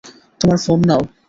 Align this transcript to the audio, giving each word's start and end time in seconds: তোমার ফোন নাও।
তোমার 0.41 0.57
ফোন 0.65 0.79
নাও। 0.87 1.01